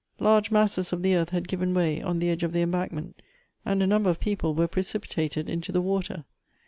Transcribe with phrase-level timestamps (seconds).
[0.19, 3.21] Large masses of the earth had given way on the edge of the embankment,
[3.63, 6.25] and a number of people were precipitated into the water.